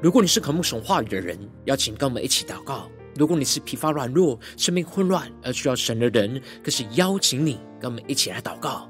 [0.00, 8.88] 如果你是渴慕神话语的人，邀请跟我们一起祷告；如果你是疲乏软弱、生命混乱而需要神的人，更是邀请你跟我们一起来祷告。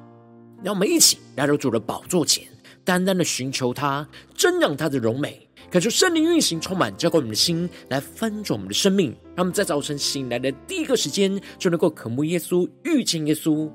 [0.62, 2.46] 让我们一起来到主的宝座前，
[2.84, 4.06] 单单的寻求他，
[4.36, 9.14] 瞻仰他的荣美，感受圣灵运行，充满浇灌我们的心，来翻转我们的生命。
[9.36, 13.70] 让我们在早晨醒来的第一个时间，就能够渴慕耶稣、遇见耶稣。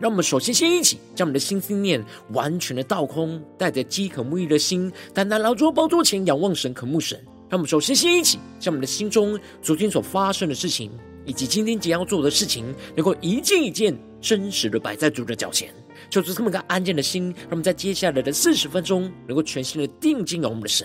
[0.00, 7.16] 让我们首先先一起将我们的心思念完全的倒空，带着饥渴慕义的心，单单来到宝座前仰望神、渴慕神。
[7.48, 10.90] 让我们首先先一起将我们的心中昨天所发生的事情，
[11.24, 15.72] 以及今天即将要做的事情，能够一件一件真实的摆在主的脚前，
[16.10, 20.84] 求主这么个安静的心，让我们在接下来的四十分钟，能够全心的定睛于我们的神。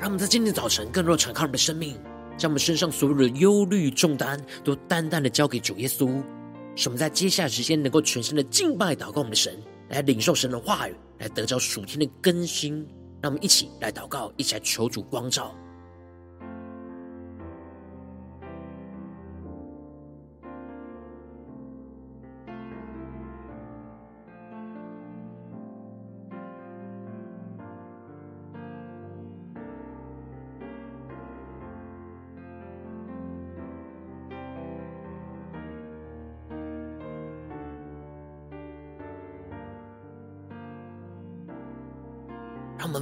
[0.00, 1.94] 让我们在今天早晨更多敞开我们的生命，
[2.38, 6.22] 将我们身上所有的忧虑重担都淡淡的交给主耶稣，
[6.74, 12.76] 使我们在接下来时间能够全心的敬拜祷告我们的神，来领受神的话语，来得着属天的更新。
[13.20, 15.54] 让我们一起来祷告，一起来求主光照。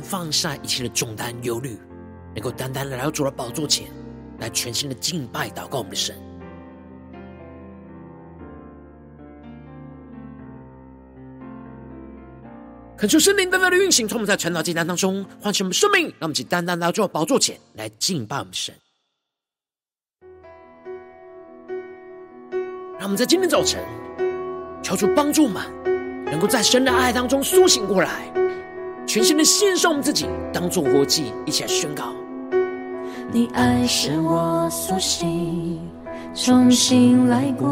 [0.09, 1.79] 放下一切的重担、忧虑，
[2.35, 3.89] 能够单单来到主的宝座前，
[4.39, 6.17] 来全新的敬拜、祷告我们的神。
[12.97, 18.75] 恳求圣灵单单的运行，从我们在传道祭坛当中唤醒我们生命，让我们去单单来到主的宝座前来敬拜我们神。
[22.99, 23.85] 让我们在今天早晨
[24.83, 25.63] 求主帮助我们，
[26.25, 28.33] 能够在神的爱当中苏醒过来。
[29.09, 32.13] 全心的献上我们自己，当作活祭，一起来宣告。
[33.33, 35.81] 你爱使我苏醒，
[36.35, 37.67] 重新来过，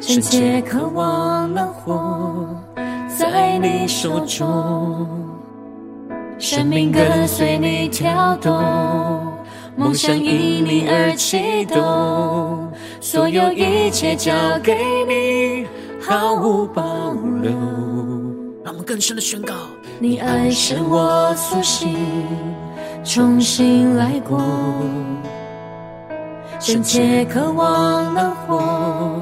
[0.00, 2.48] 深切渴望能活
[3.06, 5.06] 在你手中，
[6.38, 8.64] 生命跟随你跳动，
[9.76, 14.74] 梦想因你而启动，所有一切交给
[15.06, 15.66] 你，
[16.00, 17.12] 毫无保
[17.42, 17.91] 留。
[18.72, 19.52] 让我们更深的宣告：
[19.98, 21.94] 你爱使我苏醒，
[23.04, 24.40] 重新来过，
[26.58, 29.20] 深切渴望能活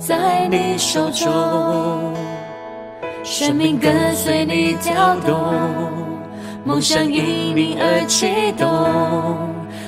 [0.00, 2.12] 在你手中，
[3.22, 5.54] 生命跟随你跳动，
[6.64, 8.26] 梦想因你而启
[8.58, 8.68] 动，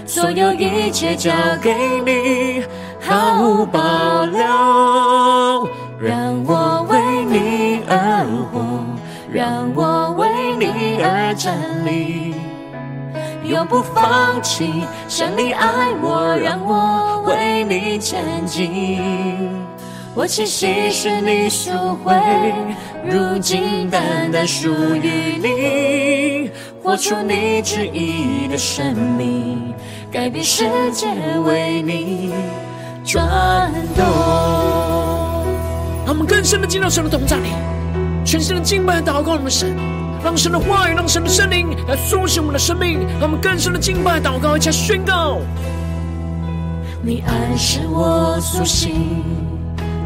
[0.06, 1.74] 所有一切交给
[2.06, 2.62] 你，
[3.00, 6.79] 毫无保留，让我。
[9.32, 10.26] 让我为
[10.58, 11.54] 你而站
[11.86, 12.34] 立，
[13.44, 14.84] 永不放弃。
[15.08, 15.68] 神你爱
[16.02, 19.48] 我，让我为你前进。
[20.16, 21.70] 我气息是你赎
[22.02, 22.12] 回，
[23.04, 26.50] 如今单单属于你。
[26.82, 29.72] 活出你旨意的生命，
[30.10, 31.06] 改变世界
[31.44, 32.34] 为你
[33.04, 34.04] 转动。
[36.04, 37.50] 让我们更深的进到神的同在里。
[38.30, 39.74] 全新的敬拜祷告我们的神，
[40.22, 45.38] 让神的话语，让神的圣灵来苏醒我们的生命，让我们更深的敬拜祷告，一起宣告。
[47.02, 49.24] 你爱使我苏醒，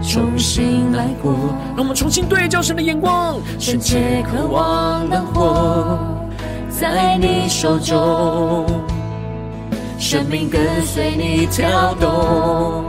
[0.03, 1.35] 重新来过。
[1.77, 5.99] 让我们重新对焦神的眼光，深切渴望能活
[6.71, 8.65] 在你手中，
[9.99, 12.85] 生命跟随你跳动，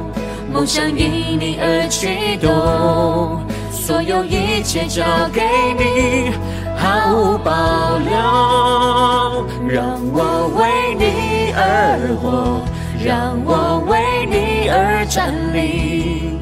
[0.53, 3.44] 梦想因你而启动。
[3.75, 5.41] 所有一切交给
[5.77, 6.31] 你，
[6.77, 7.51] 毫无保
[7.99, 9.45] 留。
[9.67, 12.61] 让我为你而活，
[13.03, 16.39] 让我为你而站立，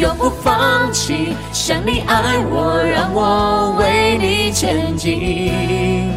[0.00, 1.34] 永不放弃。
[1.52, 6.10] 像你爱我，让我为你前进。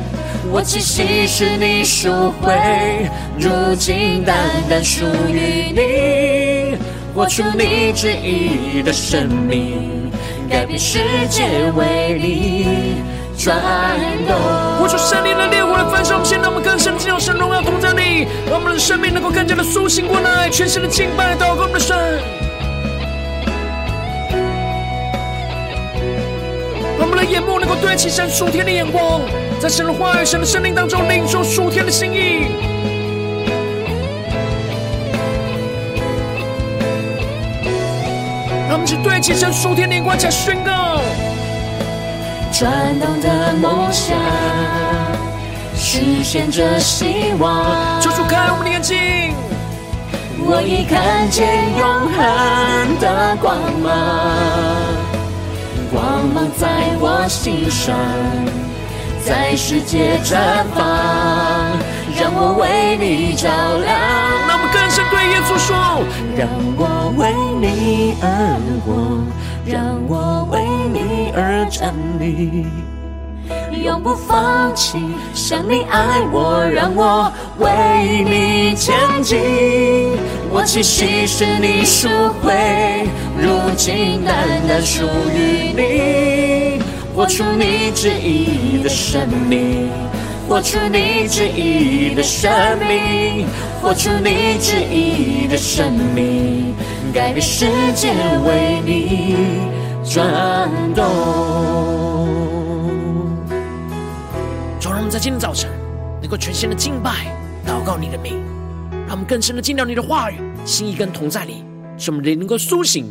[0.51, 2.55] 我气息是你赎回，
[3.37, 4.35] 如今单
[4.69, 6.77] 单属于你，
[7.19, 10.09] 活出你旨意的生命，
[10.49, 10.99] 改变世
[11.29, 11.43] 界
[11.75, 12.95] 为你
[13.37, 13.59] 转
[14.25, 14.37] 动。
[14.79, 21.97] 活出圣灵的烈火来焚烧我们，现在我们更深进入神荣耀同在里，让我们的生命能够更加的苏醒过来，全新的敬拜祷告我们的神，
[26.97, 29.19] 让我们的眼目能够对齐神属天的眼光。
[29.59, 32.78] 在神的话语、神的圣灵当中，领受属天的心意。
[39.01, 40.99] 对齐神属天的眼光，来宣告：
[42.51, 44.17] 转动的梦想，
[45.75, 48.01] 实现着希望。
[48.01, 49.33] 求主开我们的眼睛，
[50.45, 51.47] 我已看见
[51.77, 53.89] 永恒的光芒，
[55.91, 56.67] 光芒在
[56.99, 57.95] 我心上。
[59.25, 60.83] 在世界绽放，
[62.19, 64.48] 让我为你照亮。
[64.71, 65.75] 更深对耶稣说：
[66.37, 68.25] 让我为你而
[68.85, 69.23] 活，
[69.65, 70.61] 让我为
[70.93, 72.67] 你而站立，
[73.83, 74.97] 永不放弃。
[75.33, 79.39] 想你爱我，让我为你前进。
[80.51, 82.07] 我气息是你赎
[82.41, 83.07] 回，
[83.37, 84.35] 如今单
[84.67, 86.81] 单属于你。
[87.15, 89.89] 活出你旨意的生命，
[90.49, 93.45] 活出你旨意的生命，
[93.83, 96.73] 活出你旨意的生命，
[97.13, 98.11] 改变世界
[98.43, 99.35] 为你
[100.03, 101.05] 转动。
[104.79, 105.69] 主，让我们在今天早晨
[106.19, 107.27] 能够全心的敬拜、
[107.63, 108.43] 祷告你的名，
[109.05, 111.63] 让我们更深的进到你的话语、心意跟同在里，
[111.95, 113.05] 使我们灵能够苏醒，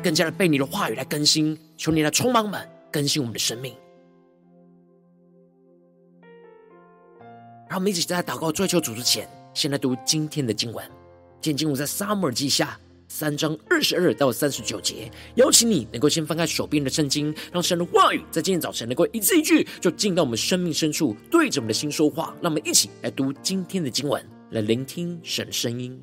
[0.00, 1.58] 更加的被你的话语来更新。
[1.76, 2.60] 求你来充满我们。
[2.92, 3.74] 更新我们的生命，
[7.74, 10.84] 让我们一起在祷告追求主之前，先来读今天的经文。
[11.40, 12.78] 今天经文在撒母耳记下
[13.08, 15.10] 三章二十二到三十九节。
[15.34, 22.32] 邀请你能够先翻开手边的圣经，让神的话语在今天早晨能够一字一句就进到我们生命深处，对着我们的心说话。
[22.40, 26.00] 让我们一起来读今天的经文，来聆听神的声音。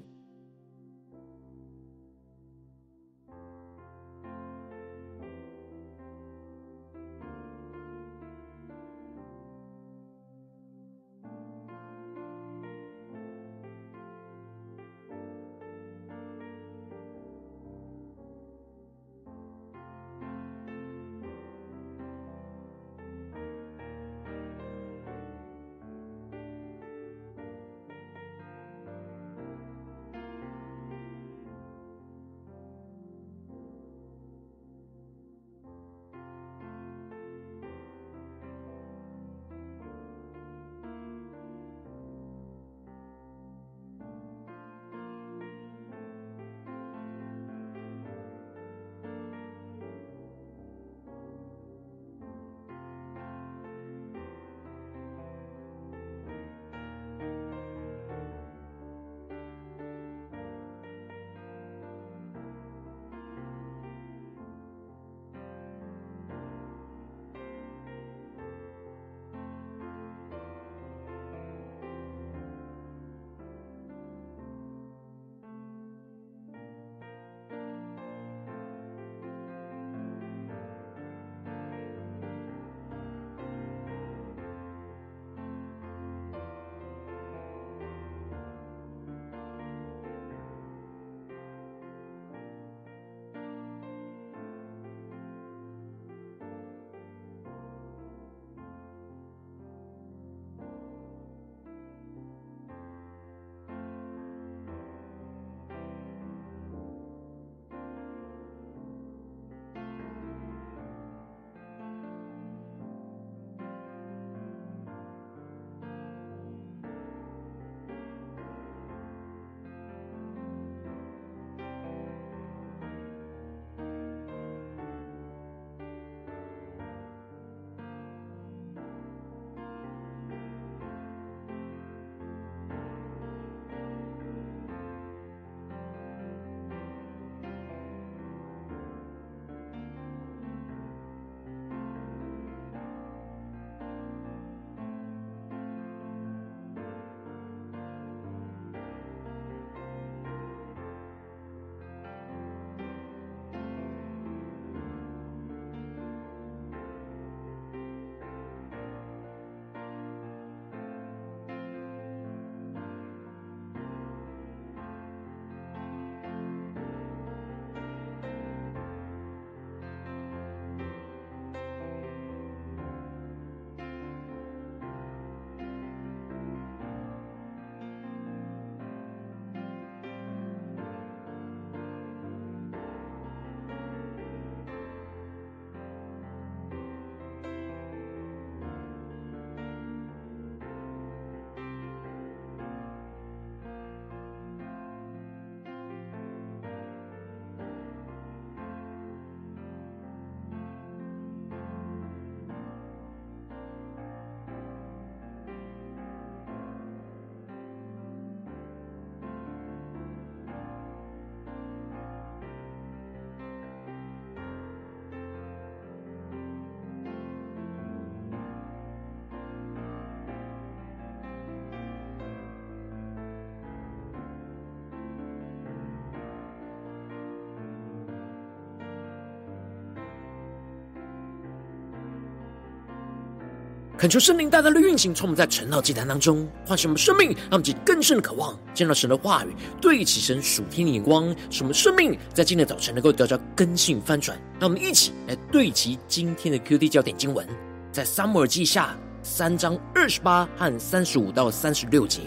[234.02, 244.36] 恳求圣灵大大的运行，从我们在晨祷祭坛当中唤醒我们生命，让我们更深的渴望见到神的话语，对齐神属天的眼光，使我们生命在今天早晨能够得到更新翻转。
[244.60, 247.48] 让我们一起来对齐今天的 QD 焦点经文，
[247.92, 252.22] 在撒母耳记下三章二十八和三十五到三十六节。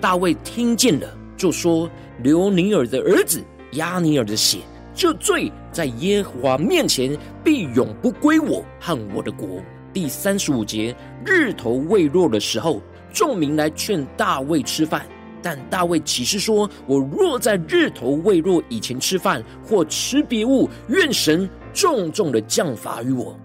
[0.00, 1.90] 大卫听见了，就说
[2.24, 4.60] ：“流尼尔的儿子押尼尔的血，
[4.94, 7.14] 这罪在耶和华面前
[7.44, 9.60] 必永不归我和我的国。”
[9.92, 12.80] 第三十五节，日头未落的时候，
[13.12, 15.06] 众民来劝大卫吃饭，
[15.42, 23.38] 但大卫起誓说：“我若在日头未落以前吃饭，或吃别物，愿神重重的降罚于我。”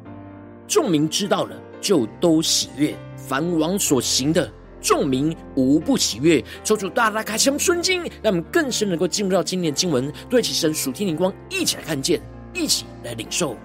[0.69, 2.95] 众民知道了，就都喜悦。
[3.15, 4.49] 凡王所行的，
[4.79, 6.41] 众民无不喜悦。
[6.63, 12.21] 求主大大开启我们顺经，让我们更深能够进入到今天的经文，对其神属天灵光，一起来看见，
[12.53, 13.57] 一起来领受。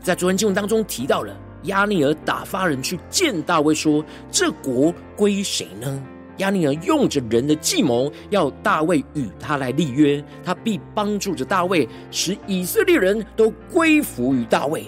[0.00, 1.36] 在昨天经文当中提到了。
[1.66, 6.02] 押尼尔打发人去见大卫，说：“这国归谁呢？”
[6.38, 14.84] 押尼尔用着人的计谋，要大卫与他来立约，他必帮助着大卫，使以色列人都归服于大卫。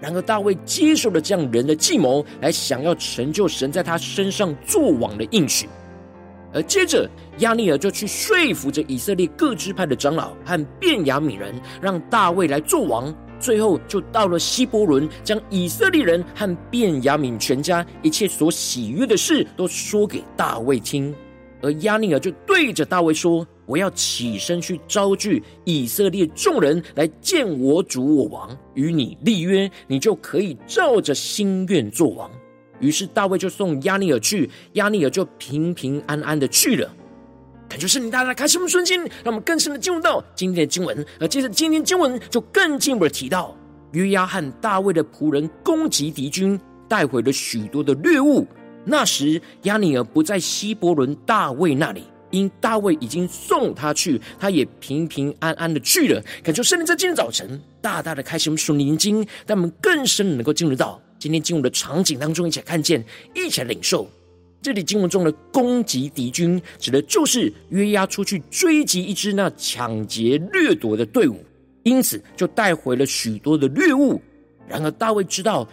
[0.00, 5.68] 然而，大卫接受了这样人的计谋，来想要成就神在他身上作王的应许。
[6.54, 7.08] 而接着，
[7.38, 13.12] 押尼尔就去说服着以色列各支派的长老和便雅悯人，让大卫来做王。
[13.42, 21.12] 最后就到了希伯伦，将以色列人和便雅悯全家一切所喜悦的事都说给大卫听。
[21.60, 32.30] 而押尼珥就对着大卫说：“我要起身去招聚以色列众人来见我主我王，与你立约，你就可以照着心愿作王。”
[32.80, 36.92] 于是大卫就送押尼珥去，押尼珥就平平安安的去了。
[37.72, 41.06] 感觉圣灵大大开启我们顺心，让我们更深的进入到今天的经文。
[41.18, 43.56] 而接着今天经文就更进一步的提到，
[43.92, 48.46] 约押和大卫的仆人攻击敌军，带回了许多的掠物。
[48.84, 56.22] 那时亚尼尔不在希伯伦大卫那里，因大卫已经送他去，他也平平安安的去了。
[56.42, 63.02] 感觉圣灵在今天早晨大大的开启我们属灵眼睛，让我们更深的能够进入到今天进入的场景当中，一起来看见，
[63.34, 64.06] 一起来领受。
[64.62, 71.44] 这里经文中的攻击敌军，指的就是约押出去追击一支那抢劫掠夺的队伍，
[71.82, 74.22] 因此就带回了许多的掠物。
[74.68, 75.68] 然而大卫知道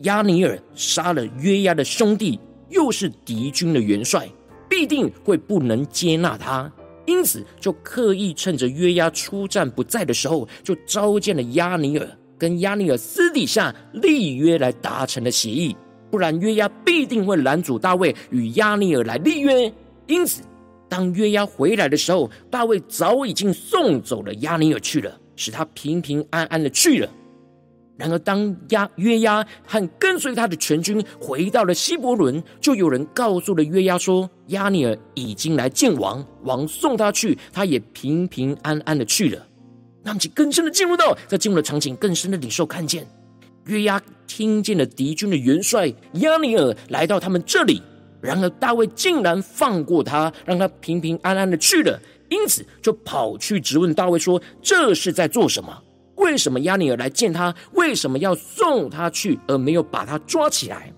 [0.00, 4.28] 押尼尔杀了约押的兄弟，又是敌军的元帅，
[4.68, 6.70] 必定会不能接纳他，
[7.06, 15.76] 因此就刻意趁着约押出战不在的时候，就召见了押尼尔，跟押尼尔私底下立约来达成了协议。
[16.14, 19.72] 不然，约押必定会拦阻大卫与亚尼尔来立约。
[20.06, 20.42] 因此，
[20.88, 27.10] 当约押回来的时候，大卫早已经送走了亚尼尔去了，使他平平安安的去了。
[27.96, 39.44] 然而，当押约押和跟随他的全军回到了希伯伦，就有人告诉了约押说：亚尼尔已经来见王，王送他去，他也平平安安的去了。
[40.04, 43.04] 那么，就更深的进入到在进入的场景，更深的领受看见。
[43.66, 47.82] 约押听见了敌军的元帅亚尼尔来到他们这里，
[48.20, 52.00] 然而大卫竟然放过他，让他平平安安的去了。
[52.30, 55.78] 因此就跑去质问大卫说：“这是在做什么？
[56.16, 57.54] 为什么亚尼尔来见他？
[57.72, 60.92] 为什么要送他去，而没有把他抓起来？”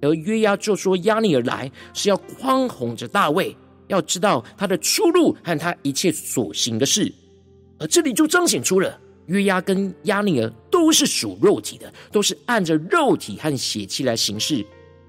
[0.00, 3.54] 而约押就说：“亚尼尔来是要宽宏着大卫，
[3.88, 7.12] 要知道他的出路和他一切所行的事。”
[7.80, 8.98] 而这里就彰显出了。
[9.28, 14.64] 约押跟押尼尔都是属肉体的，都是按着肉体和血气来行事。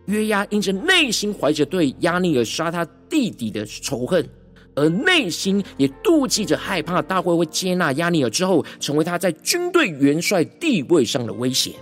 [0.05, 4.27] 约押因着内心怀着对押尼尔杀他弟弟的仇恨，
[4.75, 11.73] 而内心也妒忌着，害怕大卫会接纳押尼尔之后，成为他在军队元帅地位上的威胁。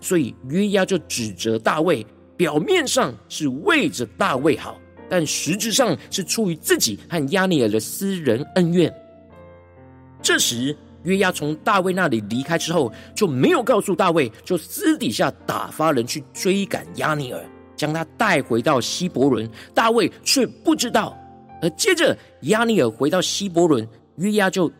[0.00, 4.78] 所以约押就指责大卫，表面上是为着大卫好，
[5.08, 8.94] 但实质上是出于自己和押尼尔的私人恩怨。
[10.22, 10.76] 这时。
[11.04, 17.44] 约押从大卫那里离开之后，就没有告诉大卫，就私底下打发人去追赶亚尼尔，
[17.76, 19.48] 将他带回到希伯伦。
[19.72, 21.16] 大卫却不知道。
[21.62, 24.70] 而接着，押尼尔回到希伯伦，约押就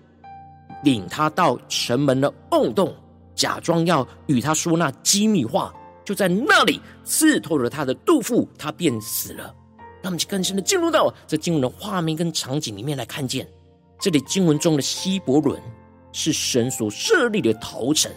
[0.83, 2.95] 领他到城门的瓮洞，
[3.35, 5.73] 假装要与他说那机密话，
[6.05, 9.55] 就在那里刺透了他的肚腹，他便死了。
[10.03, 13.49] 让我们更深的进入到这经文的画面跟场景里面来看见，
[13.99, 15.59] 这里经文中的希伯伦。
[16.15, 18.11] 是神所设立的逃城，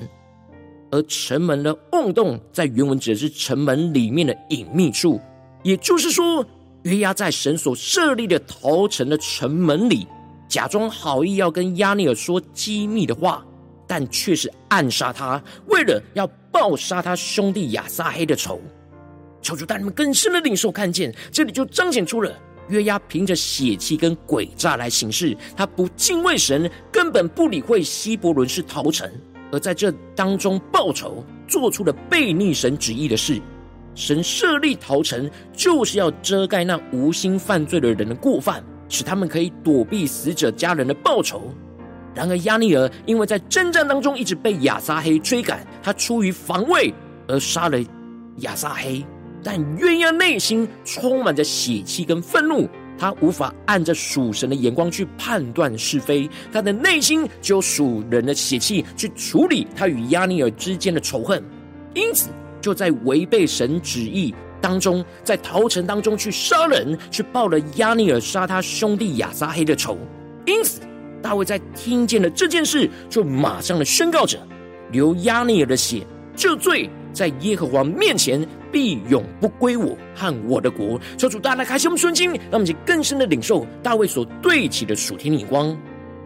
[0.91, 5.19] 而城门的瓮洞在原文指的是城门里面的隐秘处，
[5.63, 6.45] 也就是说，
[6.83, 10.07] 约押在神所设立的逃城的城门里，
[10.47, 13.43] 假装好意要跟亚尼尔说机密的话，
[13.87, 18.61] 但却是暗杀他，为了要报杀他兄弟亚撒黑的仇。
[19.41, 22.31] 求主带你们更深的领受看见，这里就彰显出了
[22.69, 29.09] 约押凭着血气跟诡诈来行事，他不敬畏神，根本不理会希伯伦是逃城，
[29.51, 33.41] 而在这当中报仇，做出了悖逆神旨意的事。
[33.95, 41.51] 神设立逃城，就是要遮盖那无心犯罪的人的过犯，使他们可以躲避死者家人的报仇。
[42.13, 46.93] 然而亚尼尔因为在征战当中一直被亚撒黑追赶，他出于防卫
[47.27, 47.79] 而杀了
[48.37, 49.05] 亚撒黑。
[49.47, 52.67] 但约押内心充满着血气跟愤怒，
[52.99, 61.41] 他无法按着属神的眼光去判断是非，他的内心只有属人的血气去处理他与亚尼尔之间的仇恨，
[61.93, 62.29] 因此
[62.59, 69.97] 就在违背神旨意当中，在逃城当中去杀人，去报了亚尼尔杀他兄弟亚撒黑的仇。
[70.45, 70.81] 因此，
[71.21, 74.37] 大卫在听见了这件事，就马上的宣告着：
[74.91, 76.05] 流亚尼尔的血，
[76.35, 76.89] 这罪。
[77.13, 80.99] 在耶和华面前必永不归我和我的国。
[81.17, 85.77] 求主大大开启我们的心，让我们更深的领受大卫所对齐的属天眼光。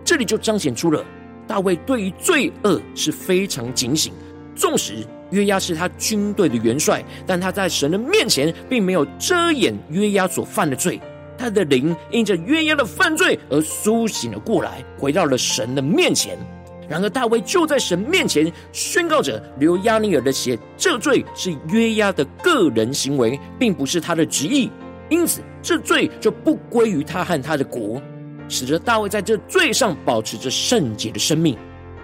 [0.03, 1.03] 这里就彰显出了
[1.47, 4.13] 大卫对于罪恶是非常警醒。
[4.55, 10.99] 纵使约押是他军队的元帅，但他在神的面前并没有遮掩约押所犯的罪。
[11.37, 16.37] 他的灵因着约押的犯罪而苏醒了过来，回到了神的面前。
[16.91, 24.69] 然而，大卫就在神面前宣告着：流亚尼尔的血，这罪是约押的个人行为，并不是他的旨意。
[25.07, 28.01] 因此，这罪就不归于他和他的国，
[28.49, 31.57] 使得大卫在这罪上保持着圣洁的生命。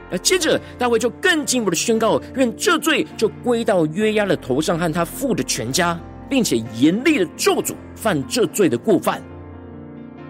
[0.09, 9.21] 而接着，大卫就更进一步的宣告：愿这罪就归到约押的头上和他父的全家，并且严厉的咒诅犯这罪的过犯。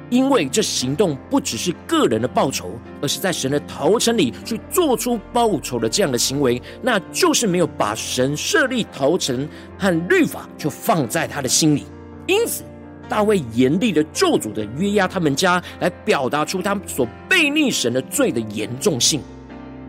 [0.10, 11.86] 因为这行动不只是个人的报仇，而是在神的逃城里去做出报仇的这样的行为，那就是没有把神设立逃城和律法就放在他的心里。
[12.26, 12.64] 因此，
[13.10, 19.22] 大卫严厉的咒诅的约押他们家，来表达出他们所背逆神的罪的严重性。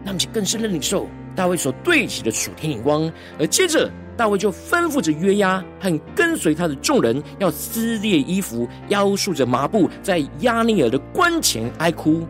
[0.05, 1.07] 那么，就更深的领受
[1.39, 3.89] 大卫所对齐的属天眼光，而接着。
[4.17, 12.27] 大卫就吩咐着约押和跟随他的众人，要撕裂衣服，腰束着麻布，在亚尼尔的棺前哀哭。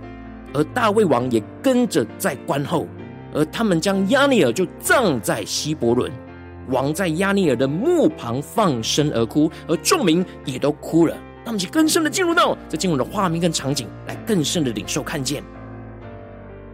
[0.53, 2.87] 而大卫王也跟着在棺后，
[3.33, 6.13] 而他们将亚尼尔就葬在希伯伦。
[6.69, 11.17] 王在亚尼尔的墓旁放声而哭，而众民也都哭了。
[11.43, 15.43] 那么就更深的进入到这进入的画面跟场景，来更深的领受看见。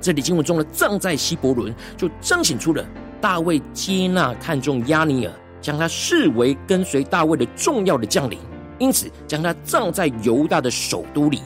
[0.04, 2.84] 这里经文中的葬在希伯伦，就彰显出了。
[3.22, 8.38] 大卫接纳看重亚尼尔，将他视为跟随大卫的重要的将领，
[8.78, 11.40] 因此将他葬在犹大的首都里。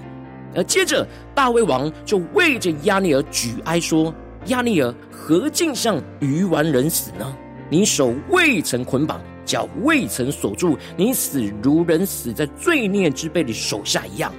[0.57, 4.13] 而接着，大卫王就为着亚尼尔举哀说
[4.47, 7.33] ：“亚尼尔何竟像愚顽人死呢？
[7.71, 14.33] 你手未曾捆绑，脚未曾锁住，你死如人死在罪孽之辈的手下一样。”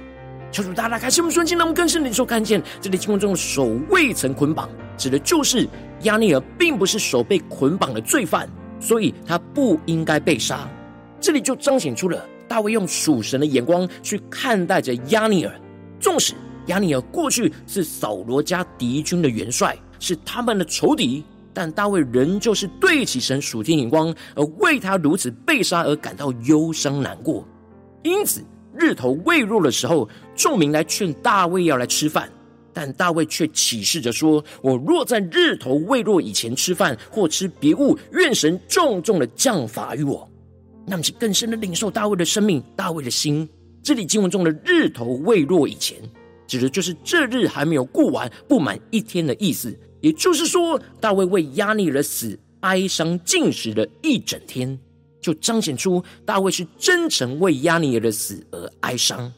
[0.52, 5.68] 求主大大开启我们的心，让我们更深的领受看见这里经文中的手未曾捆绑，指的就是。
[6.04, 8.48] 亚尼尔并不是手被捆绑的罪犯，
[8.80, 10.66] 所以他不应该被杀。
[11.20, 15.60] 这里就彰显出了大卫用属神的眼光去看待着亚尼尔。
[16.00, 16.32] 纵使
[16.68, 27.46] 亚尼尔过去是扫罗家敌军的元帅，是他们的仇敌，但大卫仍旧是对起神属天眼光，而为他如此被杀而感到忧伤难过。
[28.02, 28.42] 因此，
[28.80, 32.28] 日头未落的时候，众民来劝大卫要来吃饭。
[32.72, 40.26] 但大卫却起誓着说：“我若在日头未落以前吃饭或吃别物，愿神重重的降罚于我。”
[40.86, 43.46] 那么，是更深的领受大卫的生命、大卫的心。
[43.82, 45.96] 这里经文中的“日头未落以前”，
[46.46, 49.76] 指的就是这日还没有过完，不满一天的意思。
[50.00, 54.78] 也就是说，大卫为押尼珥死哀伤禁食了一整天，
[55.20, 59.32] 就彰显出大卫是真诚为押尼珥的死而哀伤。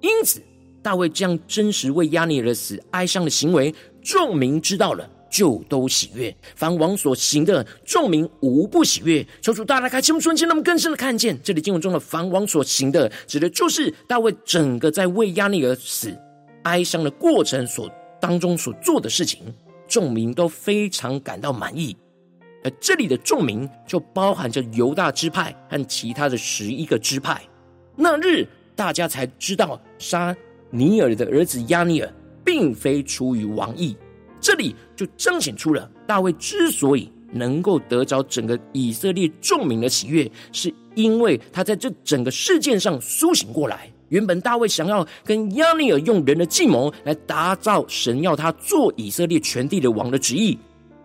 [0.00, 0.42] 因此。
[0.80, 6.34] 大卫将真实为押尼珥的死哀伤的行为，众民知道了，就都喜悦。
[6.54, 9.26] 凡王所行的，众民无不喜悦。
[9.42, 16.16] 求主大大开启我们瞬间，让我们更深的看见这里经文中的凡王所行的，指的就是大卫整个在为押尼珥死
[16.62, 19.42] 哀伤的过程所当中所做的事情，
[19.88, 21.94] 众民都非常感到满意。
[22.64, 27.40] 而这里的众民就包含着犹大支派和其他的十一个支派。
[27.96, 30.36] 那日大家才知道杀。
[30.70, 33.96] 尼尔的儿子亚尼尔，并非出于王意，
[34.38, 43.90] 这里就彰显出了大卫之所以能够得着整个以色列众民的喜悦，是因为他在这整个事件上苏醒过来。
[44.10, 50.58] 原本大卫想要跟亚尼尔用人的计谋来打造神要他做以色列全地的王的旨意，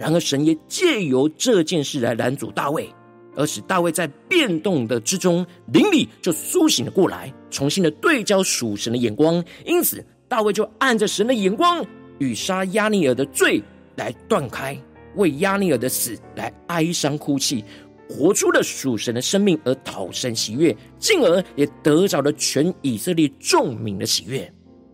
[0.04, 2.90] 然而神也借由这件事来拦阻大卫。
[3.38, 9.42] 而使大卫在变动的之中，灵里就苏醒了过来，重新的对焦属神的眼光。
[9.66, 11.84] 因此，大卫就按着神的眼光，
[12.20, 13.64] 与杀亚尼尔的罪
[13.96, 14.78] 来断开，
[15.16, 17.64] 为亚尼尔的死来哀伤哭泣，
[18.10, 24.54] 活出了属神的生命而讨神喜悦，进而也得着了全以色列众民的喜悦。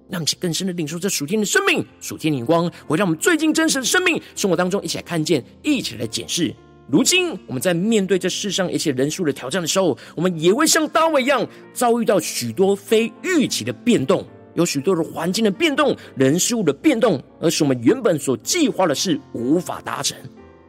[0.09, 6.53] 让我们更深的领受这属天的生命、属天的眼光，会让我们最近真实的生命生活当中一起来看见，一起来检视。
[6.91, 20.17] 如今我们在面对这世上一切人数的挑战的时候，我们也会像大卫一样遭遇到许多非预期的变动，有许多的环境的变动、人事物的变动，而使我们原本所计划的事无法达成。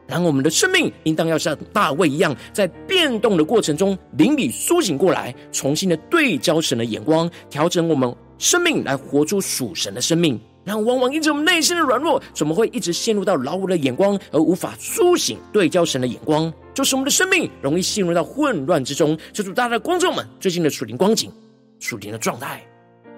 [0.07, 10.41] 然后我们的生命应当要像大卫一样，在变动的过程中灵里苏醒过来，重新的对焦神的眼光，调整我们生命来活出属神的生命。
[10.63, 19.15] 然后，往往因着我们内心的软弱，怎么会一直陷入到老我的眼光，而无法苏醒对焦神的眼光，就是我们的生命容易陷入到混乱之中。
[19.31, 21.31] 求主大家的观众们，最近的属灵光景、
[21.79, 22.63] 属灵的状态，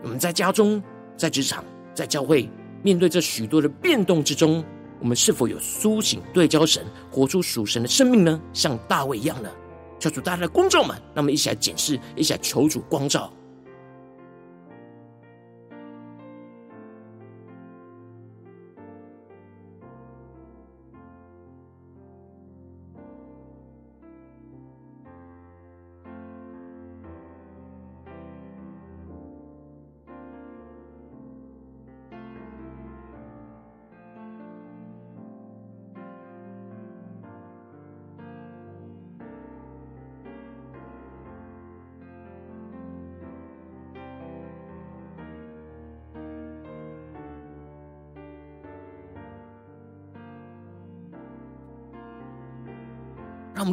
[0.04, 0.82] 我们在家中、
[1.16, 2.50] 在职场、在教会，
[2.82, 4.64] 面对这许多的变动之中，
[5.00, 8.42] 我们是否有苏醒对焦神，活出属神的生命呢？
[8.52, 9.50] 像大卫一样呢？
[10.00, 13.32] 求主大家的观众们，那么一起来检视，一起来求主光照。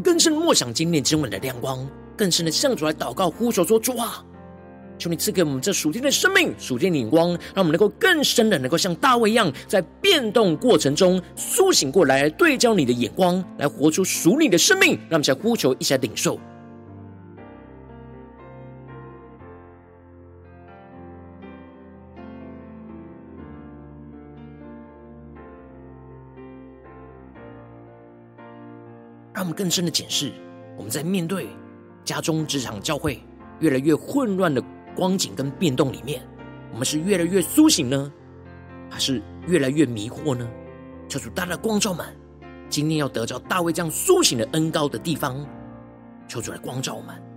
[0.00, 1.86] 更深默想今天经文的亮光，
[2.16, 4.24] 更深的向主来祷告呼求说：“主啊，
[4.98, 14.90] 求你赐给我们这属天的生命、属天的眼光，让我们能够更深的能够像大卫一样，在变动过程中苏醒过来，对焦你的眼光，来活出属你的生命。
[15.08, 16.38] 让我们在呼求，一起来领受。”
[29.60, 30.32] 更深的检视，
[30.74, 31.46] 我们在面对
[32.02, 33.22] 家中、职场、教会
[33.58, 34.64] 越来越混乱的
[34.96, 36.26] 光景跟变动里面，
[36.72, 38.10] 我们是越来越苏醒呢，
[38.88, 40.48] 还是越来越迷惑呢？
[41.10, 42.06] 求主大大光照们，
[42.70, 45.46] 今天要得着大卫这样苏醒的恩高的地方，
[46.26, 47.29] 求主来光照我们。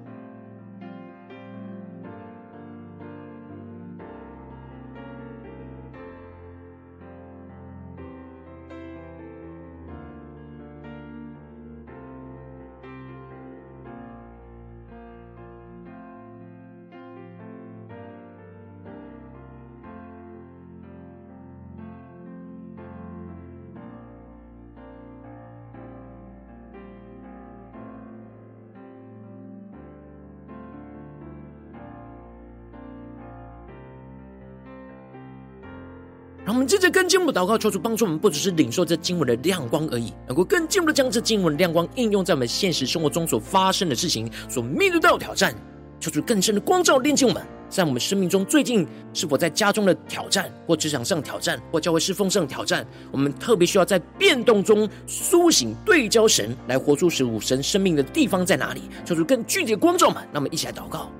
[37.13, 45.53] 进一步祷告，求主帮助我们，不只是领受这经文的亮光而已，能够更进一步的将这经文的亮光应用在我们现实生活中所发生的事情、所面对到的挑战。
[45.99, 58.81] 求主更深的光照炼净我们，在我们生命中最近是否在家中的挑战，或职场上挑战，或教会侍奉上挑战，我们特别需要在变动中苏醒对焦神，来活出属神生命的地方在哪里？
[59.05, 61.11] 求主更具体的光照我们，那么一起来祷告。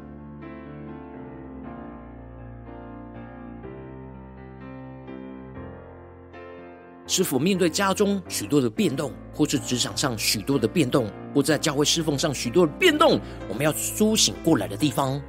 [7.06, 15.22] 是否面对家中许多的变动，或是职场上许多的变动，或在教会侍奉上许多的变动，我们要苏醒过来的地方，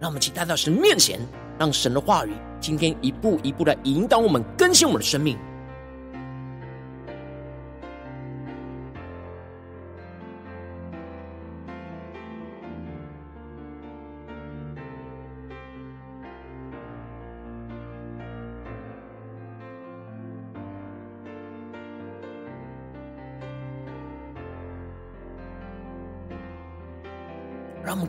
[0.00, 1.20] 让我们期待到神面前，
[1.58, 5.38] 让神的话语今天一步一步的引导我们，更新我们的生命。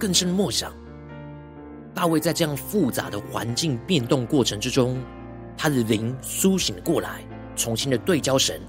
[0.03, 0.69] 更深默想，
[1.95, 5.01] 大卫在这样复杂的环境变动过程之中，
[5.55, 7.23] 他的灵苏醒了过来，
[7.55, 8.59] 重新的对焦神，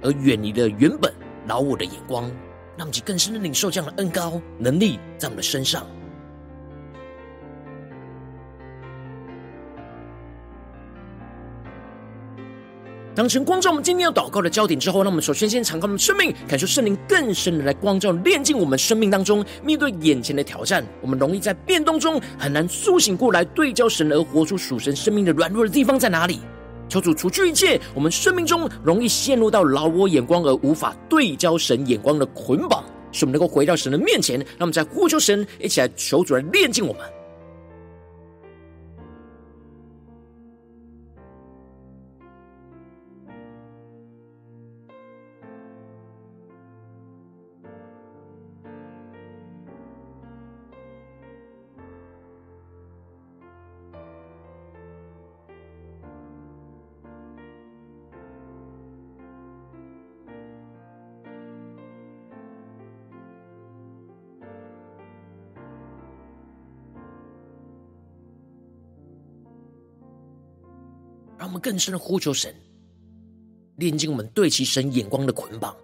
[0.00, 1.12] 而远离了原本
[1.46, 2.32] 老我的眼光，
[2.74, 5.86] 让其更深的领受这样的恩高能力在我们的身上。
[13.16, 19.42] 当神光照我们今天要祷告的焦点之后，让我们首先先敞开我们生命，感受圣灵更深的来光照、炼净我们生命当中。
[19.64, 26.40] 面对眼前的挑战，我们容易在变动中很难苏醒过来，对焦神而活出属神生命的软弱的地方在哪里？
[26.90, 34.38] 求主除去一切我们生命中容易陷入到老我眼光而无法对焦神眼光的捆绑，使我们能够回到神的面前。
[34.38, 37.00] 让我们在呼求神，一起来求主来炼净我们。
[71.66, 72.54] 更深的呼求神，
[73.78, 75.76] 炼净我们对其神眼光的捆绑。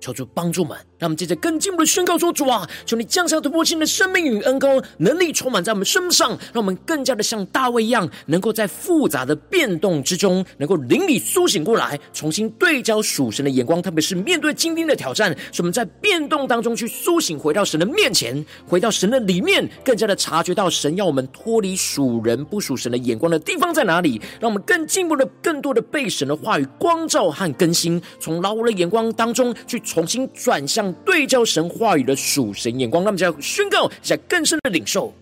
[0.00, 13.82] 求主帮助们，让我们接着更进一步的宣告说：“主啊，求你降下突破性的生命与恩膏，能力充满在我们身上，让我们更加的像大卫一样，能够在复杂的变动之中，能够灵里苏醒过来，重新对焦属神的眼光。
[13.82, 24.20] 特别是面对今天的挑战，使我们在变动当中去苏醒，回到神的面前，回到神的里面，更加的察觉到神要我们脱离属人不属神的眼光的地方在哪里。
[24.40, 35.14] 让我们更进一步的、更多的被神的话语光照和更新，从老我的眼光当中去。”重新转向对焦神话语的属神眼光，那么就要宣告，在更深的领受。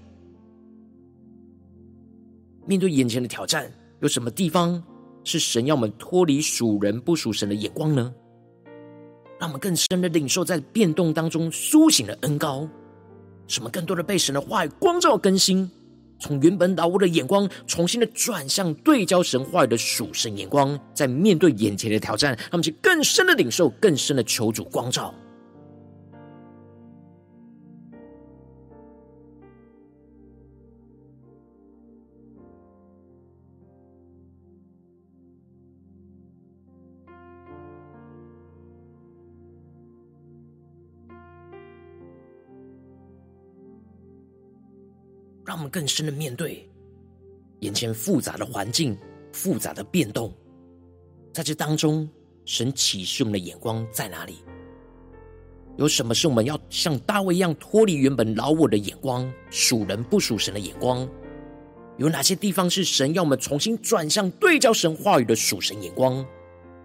[2.66, 4.82] 面对眼前的挑战，有什么地方
[5.22, 8.12] 是神要我们脱离属人不属神的眼光呢？
[9.38, 12.68] 让我们更深的领受，在变动当中苏醒的恩膏，
[13.46, 15.70] 什么更多的被神的话语光照更新。
[16.18, 25.14] 从原本老我的眼光，重新的转向对焦神话语的属神眼光，在面对眼前的挑战，他们去更深的领受，更深的求主光照。
[45.56, 46.68] 让我们更深的面对
[47.60, 48.94] 眼前复杂的环境、
[49.32, 50.30] 复杂的变动，
[51.32, 52.06] 在这当中，
[52.44, 54.34] 神启示我们的眼光在哪里？
[55.78, 61.08] 有什么是我们要像大卫一样脱离原本老我的眼光、属人不属神的眼光？
[61.96, 66.16] 有哪些地方是神要我们重新转向对焦神话语的属神眼光？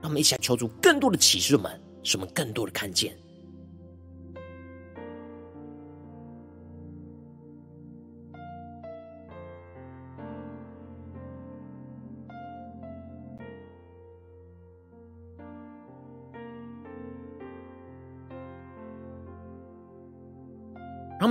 [0.02, 3.14] 让我们一起来求主更多的启示我们，使我们更多的看见。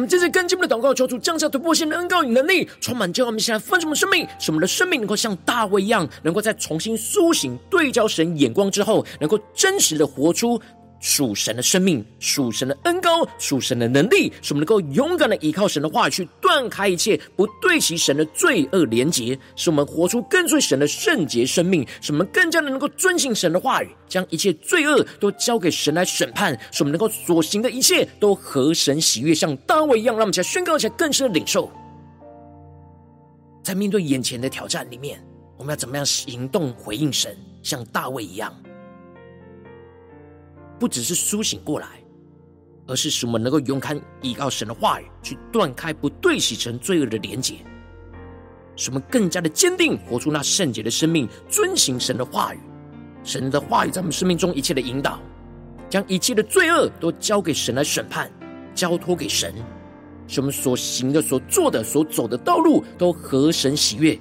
[0.01, 10.59] 我们接着更进一步的祷告，求主降下突破性的恩膏与能力，充满教我们现在分什么生命，使我们的生命能够像大卫一样，能够在重新苏醒、对焦神眼光之后，能够真实的活出。
[11.01, 31.71] 属神的生命，属神的恩膏，属神的能力，使我们能够勇敢的依靠神的话语去断开一切不对齐神的罪恶连结，使我们活出跟随神的圣洁生命，使我们更加的能够遵行神的话语，将一切罪恶都交给神来审判，使我们能够所行的一切都合神喜悦，像大卫一样，让我们再宣告一下更深的领受。
[33.63, 35.23] 在面对眼前的挑战里面，
[35.57, 38.55] 我们要怎么样行动回应神，像大卫一样？
[40.81, 41.87] 不只是苏醒过来，
[42.87, 47.57] 而是使我们能够勇敢依靠神的话语，去断开不对齐神罪恶的连结，
[48.77, 52.59] 使我们更加的坚定，活出那圣洁的生命，遵行神的话语。
[53.23, 55.21] 神的话语在我们生命中一切的引导，
[55.91, 58.33] 将一切的罪恶都交给神来审判，
[58.75, 59.55] 交托给神，
[60.27, 64.19] 使我们所行的、所做的、所走的道路都合神喜悦。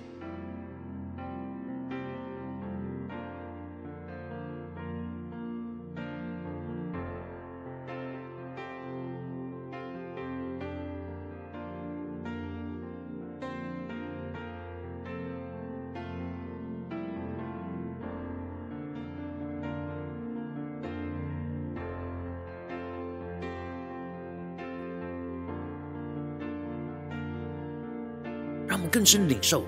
[29.09, 29.63] 深领受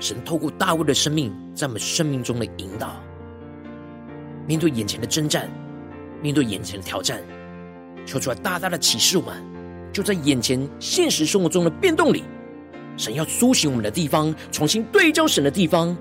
[0.00, 2.96] 神透过大卫的生命，在我们生命中的引导。
[4.46, 5.50] 面对眼前的征战，
[6.22, 7.20] 面对眼前的挑战，
[8.06, 9.34] 求出来大大的启示我们，
[9.92, 12.24] 就在眼前现实生活中的变动里，
[12.96, 15.94] 神要苏醒我们的地方，重新对焦神的地方，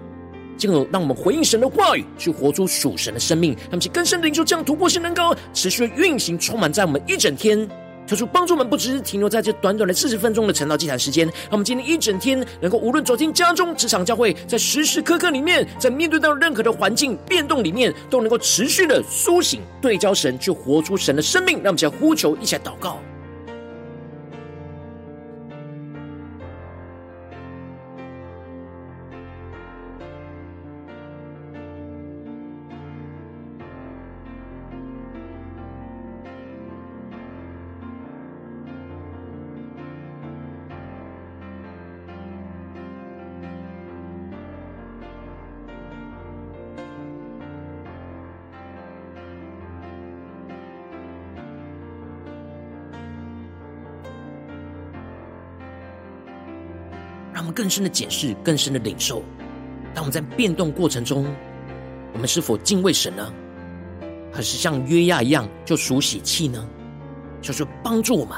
[0.56, 3.52] 进而让我们回应神的话语，去活出属神的生命。
[3.56, 7.68] 让我们去更深的领受这样突破性能够持续的运行，充满在我们一整天。
[8.08, 21.56] 求主帮助我们，不只是停留在这短短的四十分钟的晨祷祭坛时间，让我们今天一整天能够无论走进家中、职场、教会，在时时刻刻里面，在面对到任何的环境变动里面，都能够持续的苏醒、对焦神，去活出神的生命。
[21.64, 23.00] 让我们一起来呼求，一起来祷告。
[57.46, 59.22] 我们更深的检视，更深的领受。
[59.94, 61.28] 当我们在变动过程中，
[62.12, 63.32] 我们是否敬畏神呢？
[64.34, 66.68] 还是像约亚一样就数喜气呢？
[67.44, 68.36] 就是帮助我们，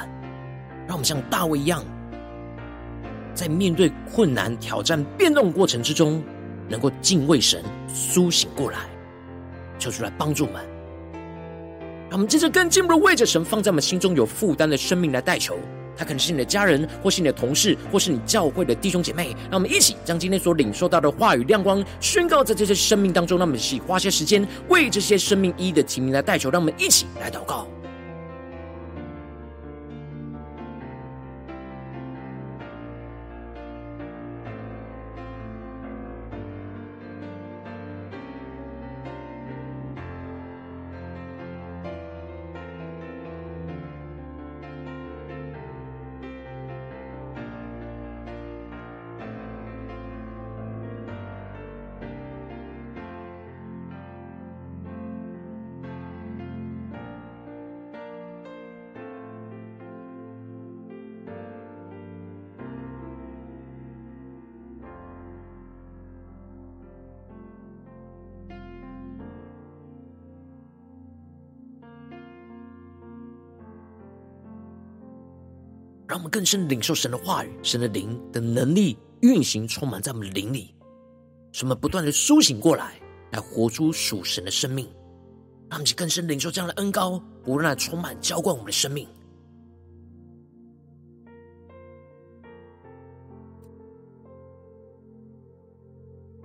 [0.85, 1.81] 让我们像大卫一样，
[3.33, 6.21] 在面对困难、挑战、变动过程之中，
[6.67, 8.79] 能够敬畏神，苏醒过来，
[9.79, 10.61] 求主来帮助我们。
[12.09, 15.57] 让我们接着更进一步的为着神放在我们心中有负担的生命来代求。
[15.97, 19.35] 他可能是你的家人，或是你的同事，或是你教会的弟兄姐妹。
[19.49, 23.37] 让我们一起将今天所领受到的话语亮光宣告在这些生命当中。
[23.37, 26.49] 让我们一起花些时间为这些生命一一的提名来代求。
[26.49, 27.67] 让我们一起来祷告。
[76.17, 80.73] 让我们更深领受神的话语，神的灵的能力运行，充满在我们灵里，
[81.51, 82.99] 什么不断的苏醒过来，
[83.31, 84.87] 来活出属神的生命。
[85.69, 89.07] 让我们更深领受这样的恩膏，不断的充满浇灌我们的生命。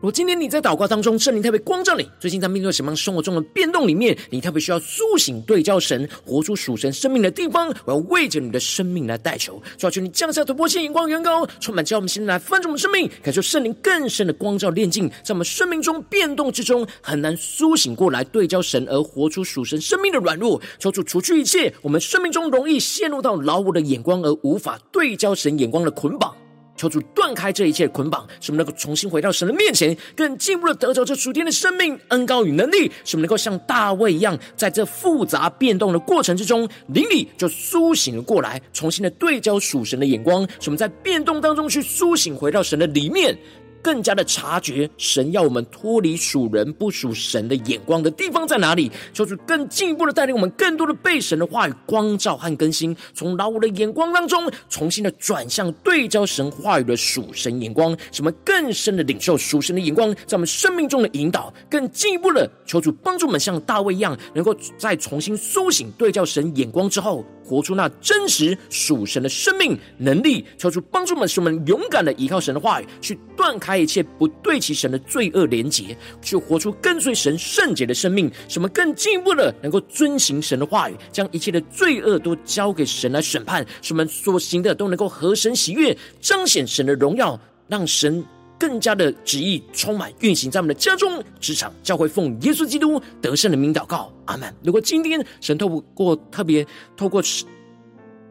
[0.03, 26.35] 如果今天你在祷告当中，圣灵特别光照你，最近在面对什么生活中的变动里面，你特别需要苏醒、对焦神、活出属神生命的地方，我要为着你的生命来代求，抓住你降下突破性眼光、远高，充满叫我们心来翻转我们生命，感受圣灵更深的光照、炼净，在我们生命中变动之中很难苏醒过来对焦神而活出属神生命的软弱，求主除去一切我们生命中容易陷入到老我的眼光而无法对焦神眼光的捆绑。
[26.83, 43.39] 求主断开这一切捆绑，使我们能够重新回到神的面前，更进一步的得着这属天的生命恩高与能力，使我们能够像大卫一样，在这复杂变动的过程之中，灵里就苏醒了过来，重新的对焦属神的眼光，使我们在变动当中去苏醒，回到神的里面。
[43.83, 48.91] 更加的察觉神要我们脱离属人不属神的眼光的地方在哪里？
[49.13, 61.53] 求主更进一步的带领我们，更多的被神的话语光照和更新，从老我的眼光当中，重新的转向对焦神话语的属神眼光，什么更深的领受属神的眼光在我们生命中的引导。
[61.69, 70.47] 更进一步的求主帮助我们，像大卫一样，能够再重新苏醒对焦神眼光之后，活出那真实属神的生命能力。
[70.57, 73.72] 求主帮助我们，使我们勇敢的依靠神的话语，去断开。
[73.77, 78.31] 一切不对齐神的罪恶连结，去活出跟随神圣洁的生命。
[78.49, 83.65] 什么更进一步的，能够遵行神的话语，将一切的罪恶都交给神来审判。
[83.81, 88.25] 什么所行的都能够合神喜悦，彰显神的荣耀，让神
[88.59, 94.55] 更加的旨意充满运行在我们的家中、职场、教会，奉耶稣基督得胜的名祷告，阿门。
[94.63, 96.65] 如果今天神透过特别
[96.97, 97.21] 透过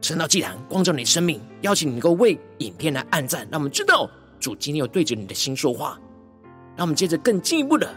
[0.01, 4.09] 神道祭坛光照你的生命，邀请你能够为影片来按赞，让我们知道。
[4.41, 5.97] 主今天有对着你的心说话，
[6.75, 7.93] 让我们接着更进一步的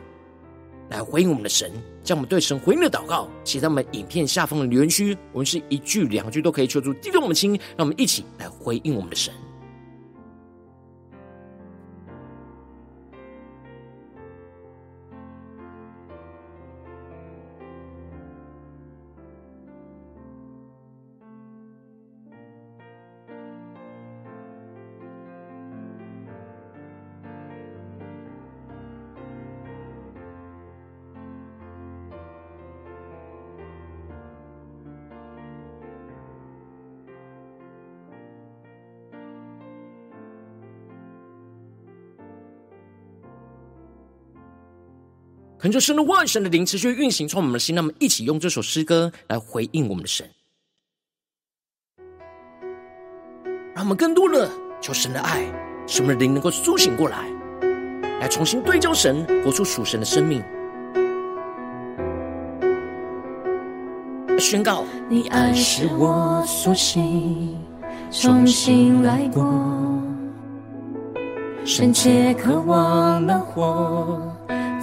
[0.90, 1.72] 来回应我们的神，
[2.05, 9.32] 将我们对神回应的祷告写在我们影片下方的留言区，我们是一句两句都可以求助，激动我们的心，让我们一起来回应我们的神。
[45.65, 50.29] 恳求神的话语、神的灵持续运行，从我们的心，那么一起用这首诗歌来回应我们的神，
[53.75, 54.51] 让我们更多的
[54.83, 55.43] 求神的爱，
[55.87, 57.31] 使我们的灵能够苏醒过来，
[58.21, 60.43] 来重新对焦神，活出属神的生命。
[64.39, 67.57] 宣告：你爱是我苏醒，
[68.11, 69.43] 重新来过，
[71.65, 74.21] 深切渴望能活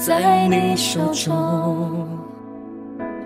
[0.03, 2.07] 在你手中，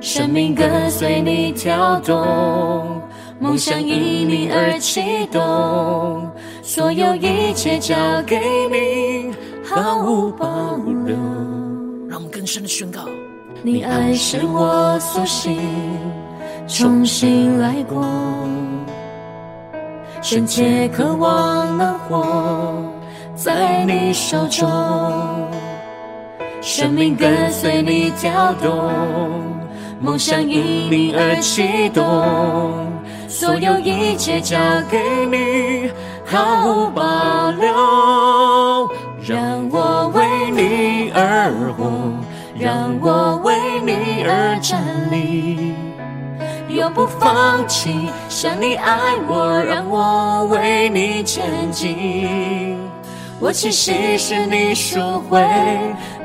[0.02, 3.02] 生命跟随你跳动，
[3.40, 6.30] 梦想因你而启动，
[6.62, 8.38] 所有一切交给
[8.70, 11.16] 你，毫无保留。
[12.10, 13.06] 让我们更深的宣告：
[13.64, 15.58] 你爱是我苏醒，
[16.68, 18.04] 重新来过，
[20.22, 22.76] 深切渴望能活
[23.34, 24.68] 在你手中。
[26.68, 28.92] 生命跟随你跳动，
[30.02, 32.92] 梦想因你而启动，
[33.30, 34.58] 所有一切交
[34.90, 35.92] 给你，
[36.26, 38.92] 毫无保留。
[39.22, 41.86] 让我为你而活，
[42.58, 43.56] 让我为
[43.86, 45.76] 你而站立，
[46.68, 48.10] 永不放弃。
[48.28, 48.98] 像你爱
[49.28, 52.85] 我，让我为你前进。
[53.38, 55.46] 我栖息是你赎回，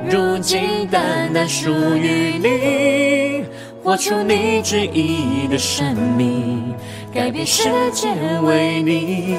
[0.08, 3.44] 如今单单属于你，
[3.82, 6.72] 活出你旨意的生命，
[7.12, 8.08] 改变世界
[8.42, 9.36] 为你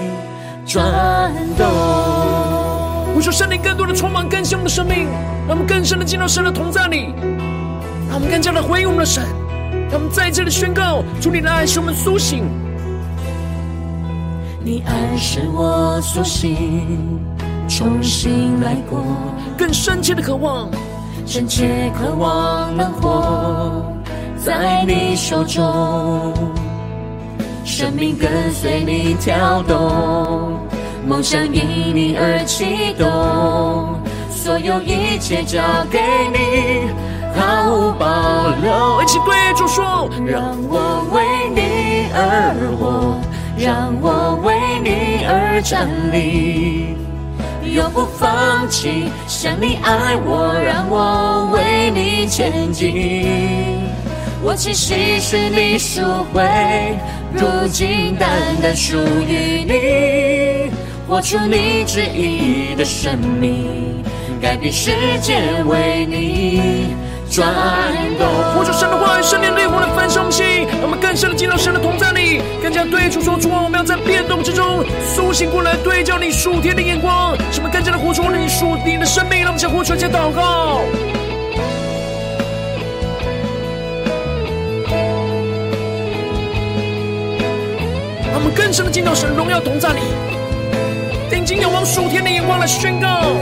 [0.65, 1.65] 转动。
[3.13, 5.07] 呼求圣灵更多的充满更新我们的生命，
[5.47, 7.13] 让我们更深的进入神的同在里，
[8.09, 9.24] 让我们更加的回应我们的神，
[9.89, 12.43] 让我们在这里宣告：主你的爱使我们苏醒，
[14.61, 17.20] 你爱使我苏醒。
[17.78, 19.01] 重新来过，
[19.57, 20.69] 更深切的渴望，
[21.26, 23.82] 深切渴望能活
[24.38, 26.34] 在你手中，
[27.63, 30.59] 生命跟随你跳动，
[31.07, 33.95] 梦想因你而启动，
[34.30, 35.99] 所有一切交给
[36.34, 36.91] 你，
[37.39, 39.01] 毫无保留。
[39.01, 41.24] 一起对主说，让我为
[41.55, 43.17] 你而活，
[43.57, 46.97] 让我为你而站立。
[47.64, 53.80] 永不放弃，想你爱我，让我为你前进。
[54.43, 56.01] 我栖息是你赎
[56.34, 56.41] 回，
[57.34, 58.30] 如今单
[58.62, 58.97] 单属
[59.28, 60.72] 于你，
[61.07, 64.03] 活出你旨意的生命，
[64.41, 64.91] 改变世
[65.22, 66.95] 界为你
[67.32, 67.48] 转
[68.20, 68.28] 动。
[68.54, 73.62] 活出神的话语，圣灵烈火的焚烧心，让我们更深的进入神的同在里，更加对主说出话。
[73.64, 74.84] 我们要在变动之中
[75.16, 79.40] 苏醒过来，对焦你属天的眼光，什么更加的活出你属天的生命。
[79.40, 80.82] 让我们先活出一些祷告，
[88.28, 90.02] 让我们更深的进到神荣耀同在里，
[91.30, 93.36] 定睛仰望属天的眼光来宣告。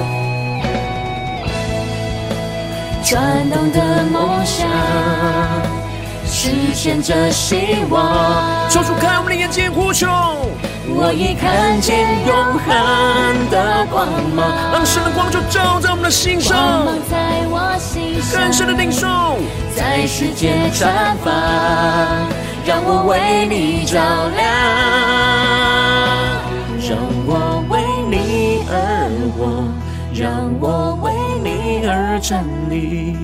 [3.09, 4.69] 转动的梦想，
[6.27, 8.69] 实现着希望。
[8.69, 10.07] 抽出开我们的眼睛，呼求。
[10.87, 16.55] 我已看见永恒的光芒，让神的光就照在我们的心上。
[16.55, 17.17] 光芒在
[17.49, 19.07] 我心上，更深的领受，
[19.75, 21.33] 在世界绽放，
[22.63, 23.97] 让我为你照
[24.35, 24.45] 亮，
[32.19, 33.15] 站立，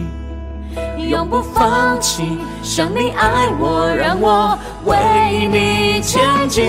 [1.10, 2.24] 永不放弃。
[2.64, 6.64] 像你爱我，让我为你前进。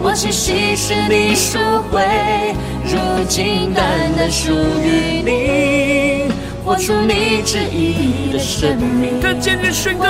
[0.00, 1.58] 我气息是你赎
[1.90, 2.54] 回，
[2.84, 3.84] 如今单
[4.16, 6.32] 单属于你，
[6.64, 9.20] 活出你旨意的生命。
[9.20, 10.06] 更坚定宣告，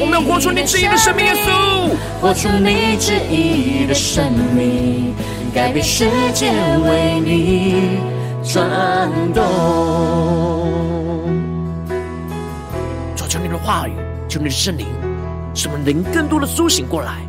[0.00, 1.90] 我们要活出你旨意的生命，耶稣，
[2.20, 5.14] 活出你旨意的生命，
[5.54, 6.50] 改变世界
[6.82, 8.17] 为你。
[8.42, 9.42] 转动，
[13.14, 13.92] 求求你的话语，
[14.28, 14.86] 求你的圣灵，
[15.54, 17.28] 使我们灵更多的苏醒过来，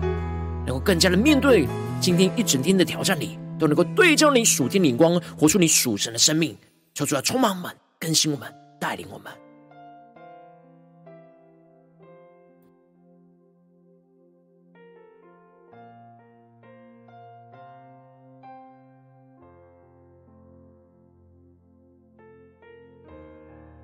[0.66, 1.68] 能够更加的面对
[2.00, 6.56] 今天一整天的挑战里，都能够对照你属天的眼光，活出你属神的生命。
[6.94, 8.48] 求主要充满我们，更新我们，
[8.80, 9.32] 带领我们。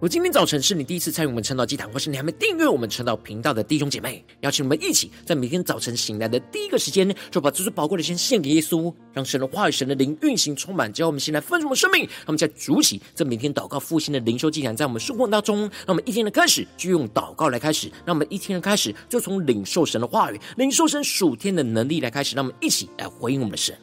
[0.05, 12.01] 如果今天早晨是你第一次参与我们晨祷祭坛，或是你还没订阅我们晨祷频道的弟兄姐妹，邀请我们一起在每天早晨醒来的第一个时间，就把这最宝贵的先献给耶稣，让神的话语、神的灵运行充满，只要我们先来分盛我们生命。
[12.01, 23.75] 让我们在主起这每天祷告复兴的灵修祭坛，在我们生活当中，让我们一天的开始就用祷告来开始，让我们一天的开始就从领受神的话语、领受神属天的能力来开始，让我们一起来回应我们的神。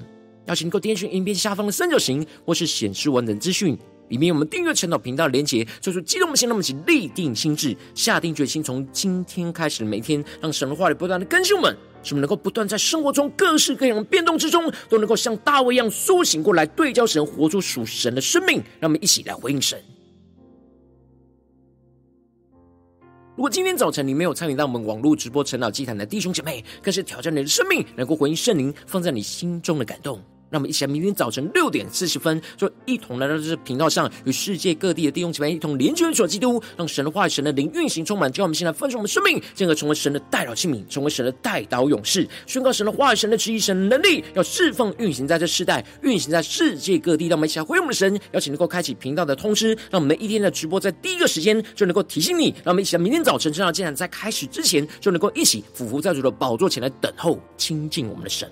[0.47, 3.77] 邀请你能够点选影片下方的三角形，或是显示完整资讯。
[4.13, 18.63] 里面我们订阅晨祷频道的连结，做出激动的心，让我们一起立定心志，下定决心，从今天开始的每天，让神的话语不断的更新我们，使我们能够不断在生活中各式各样的变动之中，都能够像大卫一样苏醒过来，对焦神，活出属神的生命。
[18.79, 19.83] 让我们一起来回应神。
[23.35, 30.23] 如果今天早晨你没有参与到我们网络直播晨祷祭坛的弟兄姐妹，更是挑战你的生命，能够回应圣灵放在你心中的感动。
[30.53, 38.31] 让我们一起来，明天早晨六点四十分，就一同来到这频道上，与世界各地的弟兄姐妹一同连接、主基督，让神的话语、神的灵运行充满。
[38.31, 47.29] 叫我们现在分盛我们的生命，进而成为神的代祷器皿，成为神的代祷勇士，宣告神的话语、神的旨意、神的能力，要释放运行在这世代，运行在世界各地。
[47.29, 52.55] 让我们一起来回应我们的神，邀请能够开启频道的通知，让我们每一天的直播在第一个时间就能够提醒你。
[52.63, 58.51] 让我们一起来，明天早晨正好竟然在开始之前，就能够一起俯伏在主的宝座前来等候亲近我们的神。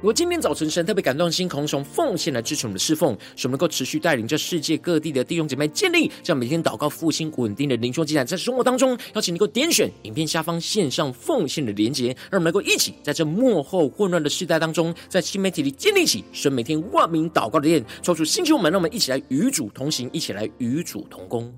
[0.00, 21.52] 如果今天早晨神特别感动心，渴望从奉献来支持我们的侍奉，使我们能够持续带领着世界各地的弟兄姐妹建立这样每天祷告复兴稳定的灵修祭坛，在生活当中，邀请你能够点选影片下方线上奉献的连结，让我们能够一起在这幕后混乱的世代当中，在新媒体里建立起神每天万名祷告的殿，抽出星球们，让我们一起来与主同行，一起来与主同工。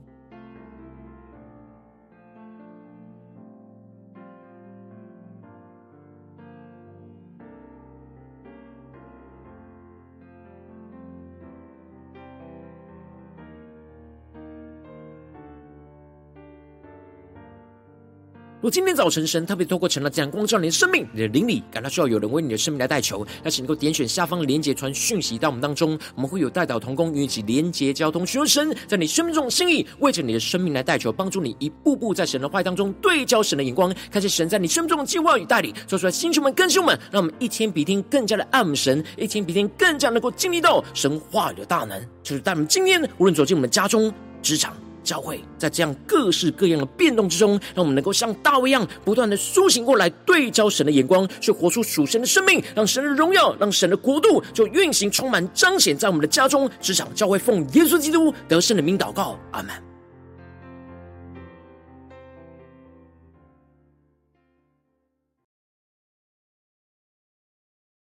[18.62, 44.76] 如今天早晨神特别透过成了这样光照你的生命，你的灵里感到需要有人为你的生命来代求，邀请能够点选下方连结传讯息到我们当中，我们会有代祷同工与你一起连结交通，寻求神在你生命中的心意，为着你的生命来代求，帮助你一步步在神的话当中对焦神的眼光，看见神在你生命中的计划与带领，说出来，星球们、更新们，让我们一天比一天更加的爱神，一天比一天更加能够经历到神话语的大能，就是带我们今天无论走进我们家中、职场。
[45.02, 59.89] 教会在这样各式各样的变动之中，让我们能够像大卫一样，不断的苏醒过来，对焦神的眼光，去活出属神的生命，让神的荣耀，让神的国度就运行充满彰显在我们的家中、职场、教会，奉耶稣基督得胜的名祷告，阿门。